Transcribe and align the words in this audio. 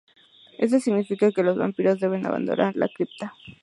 Eso 0.57 0.79
significa 0.79 1.31
que 1.31 1.43
los 1.43 1.57
vampiros 1.57 1.99
deben 1.99 2.25
abandonar 2.25 2.75
la 2.75 2.87
cripta. 2.87 3.35